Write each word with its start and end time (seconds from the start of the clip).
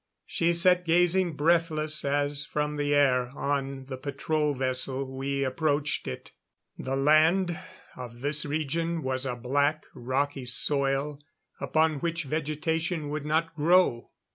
She 0.25 0.51
sat 0.53 0.83
gazing 0.83 1.33
breathless 1.35 2.03
as 2.03 2.43
from 2.47 2.75
the 2.75 2.91
air 2.91 3.29
on 3.37 3.85
the 3.85 3.97
patrol 3.97 4.55
vessel, 4.55 5.05
we 5.05 5.43
approached 5.43 6.07
it. 6.07 6.31
The 6.75 6.95
land 6.95 7.59
of 7.95 8.21
this 8.21 8.43
region 8.43 9.03
was 9.03 9.27
a 9.27 9.35
black, 9.35 9.85
rocky 9.93 10.45
soil 10.45 11.19
upon 11.59 11.99
which 11.99 12.23
vegetation 12.23 13.09
would 13.09 13.27
not 13.27 13.55
grow. 13.55 14.09